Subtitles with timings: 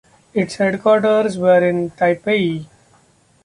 [0.33, 2.65] Its headquarters were in Taipei.